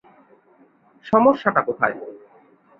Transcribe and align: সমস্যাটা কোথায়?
সমস্যাটা 1.05 1.61
কোথায়? 1.67 1.95